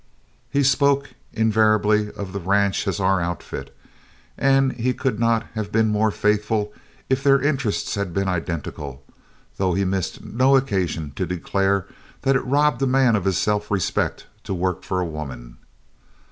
[0.49, 3.71] He spoke invariably of the ranch as "Our Outfit"
[4.35, 6.73] and he could not have been more faithful
[7.07, 9.03] if their interests had been identical,
[9.57, 11.85] though he missed no occasion to declare
[12.23, 15.57] that it robbed a man of his self respect to work for a woman.